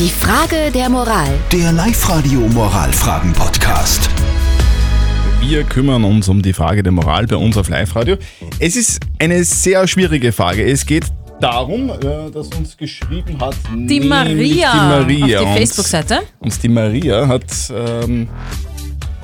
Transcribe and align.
Die 0.00 0.08
Frage 0.08 0.70
der 0.72 0.88
Moral. 0.88 1.28
Der 1.52 1.72
Live-Radio 1.72 2.40
Moralfragen-Podcast. 2.40 4.08
Wir 5.40 5.62
kümmern 5.64 6.04
uns 6.04 6.26
um 6.28 6.40
die 6.40 6.54
Frage 6.54 6.82
der 6.82 6.90
Moral 6.90 7.26
bei 7.26 7.36
uns 7.36 7.56
auf 7.58 7.68
Live-Radio. 7.68 8.16
Es 8.58 8.76
ist 8.76 9.00
eine 9.18 9.44
sehr 9.44 9.86
schwierige 9.86 10.32
Frage. 10.32 10.64
Es 10.64 10.86
geht 10.86 11.04
darum, 11.40 11.90
äh, 11.90 12.30
dass 12.32 12.48
uns 12.48 12.76
geschrieben 12.78 13.38
hat 13.40 13.54
Die 13.74 14.00
Maria, 14.00 14.72
die 14.72 14.78
Maria. 14.78 15.38
auf 15.40 15.44
die 15.44 15.50
Und- 15.50 15.56
Facebook-Seite. 15.58 16.20
Und 16.38 16.62
die 16.62 16.68
Maria 16.70 17.28
hat 17.28 17.44
ähm, 17.70 18.26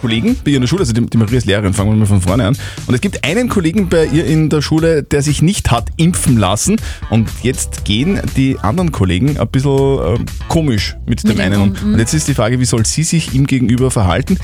Kollegen 0.00 0.36
bei 0.44 0.50
ihr 0.52 0.56
in 0.56 0.62
der 0.62 0.68
Schule, 0.68 0.80
also 0.80 0.92
die, 0.92 1.04
die 1.06 1.16
Maria 1.16 1.38
ist 1.38 1.46
Lehrerin, 1.46 1.72
fangen 1.74 1.90
wir 1.90 1.96
mal 1.96 2.06
von 2.06 2.20
vorne 2.20 2.46
an. 2.46 2.58
Und 2.86 2.94
es 2.94 3.00
gibt 3.00 3.24
einen 3.24 3.48
Kollegen 3.48 3.88
bei 3.88 4.06
ihr 4.06 4.26
in 4.26 4.48
der 4.48 4.62
Schule, 4.62 5.02
der 5.02 5.22
sich 5.22 5.42
nicht 5.42 5.70
hat 5.70 5.88
impfen 5.96 6.36
lassen. 6.36 6.76
Und 7.10 7.28
jetzt 7.42 7.84
gehen 7.84 8.20
die 8.36 8.58
anderen 8.60 8.92
Kollegen 8.92 9.38
ein 9.38 9.48
bisschen 9.48 9.98
ähm, 10.16 10.26
komisch 10.48 10.96
mit 11.06 11.22
dem 11.22 11.28
Mit 11.30 11.40
einen. 11.40 11.60
um, 11.60 11.68
Und, 11.70 11.82
und 11.82 11.98
jetzt 11.98 12.14
ist 12.14 12.28
die 12.28 12.34
Frage, 12.34 12.60
wie 12.60 12.64
soll 12.64 12.84
sie 12.86 13.02
sich 13.02 13.34
ihm 13.34 13.46
gegenüber 13.46 13.90
verhalten? 13.90 14.38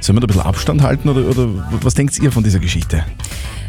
Sollen 0.00 0.16
wir 0.16 0.20
da 0.20 0.24
ein 0.24 0.28
bisschen 0.28 0.42
Abstand 0.42 0.82
halten 0.82 1.08
oder, 1.08 1.28
oder 1.28 1.48
was 1.82 1.94
denkt 1.94 2.18
ihr 2.18 2.32
von 2.32 2.42
dieser 2.42 2.58
Geschichte? 2.58 3.04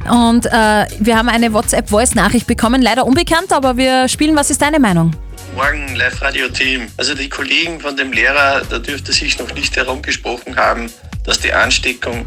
Und 0.09 0.45
äh, 0.47 0.85
wir 0.99 1.17
haben 1.17 1.29
eine 1.29 1.53
WhatsApp-Voice-Nachricht 1.53 2.47
bekommen, 2.47 2.81
leider 2.81 3.05
unbekannt, 3.05 3.51
aber 3.51 3.77
wir 3.77 4.07
spielen. 4.07 4.35
Was 4.35 4.49
ist 4.49 4.61
deine 4.61 4.79
Meinung? 4.79 5.13
Morgen 5.55 5.95
Live-Radio-Team. 5.95 6.83
Also 6.97 7.13
die 7.13 7.29
Kollegen 7.29 7.79
von 7.79 7.95
dem 7.97 8.11
Lehrer, 8.11 8.61
da 8.69 8.79
dürfte 8.79 9.11
sich 9.11 9.37
noch 9.37 9.53
nicht 9.53 9.75
herumgesprochen 9.75 10.55
haben, 10.55 10.87
dass 11.23 11.39
die 11.39 11.53
Ansteckung, 11.53 12.25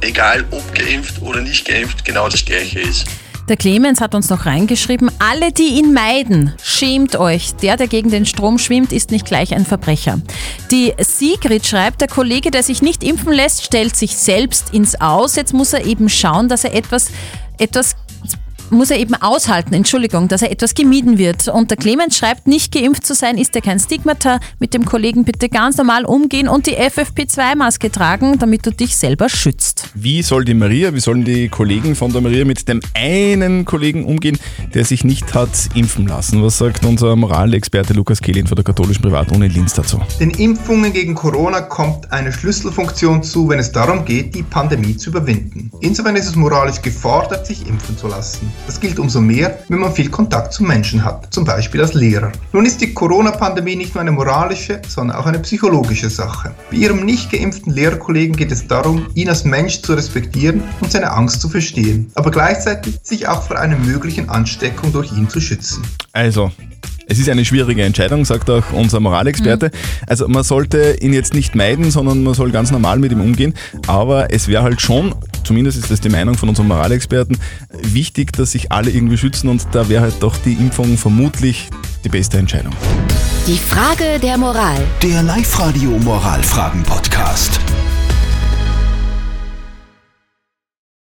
egal 0.00 0.44
ob 0.50 0.74
geimpft 0.74 1.20
oder 1.22 1.40
nicht 1.40 1.66
geimpft, 1.66 2.04
genau 2.04 2.28
das 2.28 2.44
gleiche 2.44 2.80
ist. 2.80 3.06
Der 3.48 3.56
Clemens 3.56 4.00
hat 4.00 4.14
uns 4.14 4.30
noch 4.30 4.46
reingeschrieben, 4.46 5.10
alle, 5.18 5.52
die 5.52 5.78
ihn 5.78 5.92
meiden, 5.92 6.54
schämt 6.62 7.16
euch. 7.16 7.54
Der, 7.56 7.76
der 7.76 7.88
gegen 7.88 8.10
den 8.10 8.24
Strom 8.24 8.58
schwimmt, 8.58 8.92
ist 8.92 9.10
nicht 9.10 9.26
gleich 9.26 9.52
ein 9.52 9.66
Verbrecher. 9.66 10.20
Die 10.70 10.94
Sigrid 11.00 11.66
schreibt, 11.66 12.00
der 12.00 12.08
Kollege, 12.08 12.52
der 12.52 12.62
sich 12.62 12.82
nicht 12.82 13.02
impfen 13.02 13.32
lässt, 13.32 13.64
stellt 13.64 13.96
sich 13.96 14.16
selbst 14.16 14.72
ins 14.72 15.00
Aus. 15.00 15.34
Jetzt 15.34 15.52
muss 15.52 15.72
er 15.72 15.84
eben 15.84 16.08
schauen, 16.08 16.48
dass 16.48 16.62
er 16.62 16.74
etwas, 16.74 17.08
etwas 17.58 17.96
muss 18.72 18.90
er 18.90 18.98
eben 18.98 19.14
aushalten, 19.14 19.74
Entschuldigung, 19.74 20.28
dass 20.28 20.42
er 20.42 20.50
etwas 20.50 20.74
gemieden 20.74 21.18
wird. 21.18 21.48
Und 21.48 21.70
der 21.70 21.76
Clemens 21.76 22.16
schreibt, 22.16 22.46
nicht 22.46 22.72
geimpft 22.72 23.06
zu 23.06 23.14
sein, 23.14 23.38
ist 23.38 23.54
ja 23.54 23.60
kein 23.60 23.78
Stigmata. 23.78 24.40
Mit 24.58 24.74
dem 24.74 24.84
Kollegen 24.84 25.24
bitte 25.24 25.48
ganz 25.48 25.76
normal 25.76 26.04
umgehen 26.04 26.48
und 26.48 26.66
die 26.66 26.76
FFP2-Maske 26.76 27.90
tragen, 27.90 28.38
damit 28.38 28.66
du 28.66 28.70
dich 28.70 28.96
selber 28.96 29.28
schützt. 29.28 29.90
Wie 29.94 30.22
soll 30.22 30.44
die 30.44 30.54
Maria, 30.54 30.94
wie 30.94 31.00
sollen 31.00 31.24
die 31.24 31.48
Kollegen 31.48 31.94
von 31.94 32.12
der 32.12 32.20
Maria 32.20 32.44
mit 32.44 32.66
dem 32.68 32.80
einen 32.94 33.64
Kollegen 33.64 34.04
umgehen, 34.04 34.38
der 34.74 34.84
sich 34.84 35.04
nicht 35.04 35.34
hat 35.34 35.50
impfen 35.74 36.06
lassen? 36.06 36.42
Was 36.42 36.58
sagt 36.58 36.84
unser 36.84 37.14
Moralexperte 37.16 37.92
Lukas 37.92 38.20
Kehlin 38.20 38.46
von 38.46 38.56
der 38.56 38.64
katholischen 38.64 39.02
Privatuni 39.02 39.48
Linz 39.48 39.74
dazu? 39.74 40.00
Den 40.18 40.30
Impfungen 40.30 40.92
gegen 40.92 41.14
Corona 41.14 41.60
kommt 41.60 42.10
eine 42.10 42.32
Schlüsselfunktion 42.32 43.22
zu, 43.22 43.48
wenn 43.48 43.58
es 43.58 43.70
darum 43.70 44.04
geht, 44.04 44.34
die 44.34 44.42
Pandemie 44.42 44.96
zu 44.96 45.10
überwinden. 45.10 45.70
Insofern 45.80 46.16
ist 46.16 46.26
es 46.26 46.36
moralisch 46.36 46.80
gefordert, 46.80 47.46
sich 47.46 47.66
impfen 47.66 47.98
zu 47.98 48.08
lassen. 48.08 48.50
Das 48.66 48.78
gilt 48.78 48.98
umso 48.98 49.20
mehr, 49.20 49.58
wenn 49.68 49.80
man 49.80 49.92
viel 49.92 50.08
Kontakt 50.08 50.52
zu 50.52 50.62
Menschen 50.62 51.04
hat, 51.04 51.32
zum 51.34 51.44
Beispiel 51.44 51.80
als 51.80 51.94
Lehrer. 51.94 52.30
Nun 52.52 52.64
ist 52.64 52.80
die 52.80 52.94
Corona-Pandemie 52.94 53.74
nicht 53.74 53.94
nur 53.94 54.02
eine 54.02 54.12
moralische, 54.12 54.80
sondern 54.86 55.16
auch 55.16 55.26
eine 55.26 55.40
psychologische 55.40 56.08
Sache. 56.08 56.52
Bei 56.70 56.76
Ihrem 56.76 57.04
nicht 57.04 57.32
geimpften 57.32 57.72
Lehrerkollegen 57.72 58.36
geht 58.36 58.52
es 58.52 58.66
darum, 58.66 59.06
ihn 59.14 59.28
als 59.28 59.44
Mensch 59.44 59.82
zu 59.82 59.94
respektieren 59.94 60.62
und 60.80 60.92
seine 60.92 61.10
Angst 61.10 61.40
zu 61.40 61.48
verstehen, 61.48 62.10
aber 62.14 62.30
gleichzeitig 62.30 62.98
sich 63.02 63.26
auch 63.26 63.42
vor 63.42 63.58
einer 63.58 63.76
möglichen 63.76 64.28
Ansteckung 64.28 64.92
durch 64.92 65.12
ihn 65.12 65.28
zu 65.28 65.40
schützen. 65.40 65.82
Also, 66.12 66.52
es 67.12 67.18
ist 67.18 67.28
eine 67.28 67.44
schwierige 67.44 67.82
Entscheidung, 67.82 68.24
sagt 68.24 68.48
auch 68.48 68.72
unser 68.72 68.98
Moralexperte. 68.98 69.70
Also 70.06 70.28
man 70.28 70.44
sollte 70.44 70.96
ihn 71.02 71.12
jetzt 71.12 71.34
nicht 71.34 71.54
meiden, 71.54 71.90
sondern 71.90 72.22
man 72.22 72.32
soll 72.32 72.50
ganz 72.50 72.70
normal 72.70 72.98
mit 72.98 73.12
ihm 73.12 73.20
umgehen. 73.20 73.52
Aber 73.86 74.32
es 74.32 74.48
wäre 74.48 74.62
halt 74.62 74.80
schon, 74.80 75.14
zumindest 75.44 75.76
ist 75.76 75.90
das 75.90 76.00
die 76.00 76.08
Meinung 76.08 76.38
von 76.38 76.48
unserem 76.48 76.68
Moralexperten, 76.68 77.36
wichtig, 77.82 78.32
dass 78.32 78.52
sich 78.52 78.72
alle 78.72 78.90
irgendwie 78.90 79.18
schützen 79.18 79.48
und 79.48 79.66
da 79.72 79.90
wäre 79.90 80.02
halt 80.02 80.14
doch 80.20 80.38
die 80.38 80.54
Impfung 80.54 80.96
vermutlich 80.96 81.68
die 82.02 82.08
beste 82.08 82.38
Entscheidung. 82.38 82.72
Die 83.46 83.58
Frage 83.58 84.18
der 84.18 84.38
Moral. 84.38 84.80
Der 85.02 85.22
Live-Radio 85.22 85.90
Moralfragen-Podcast. 85.90 87.60